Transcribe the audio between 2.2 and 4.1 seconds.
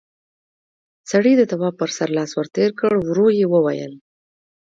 ور تېر کړ، ورو يې وويل: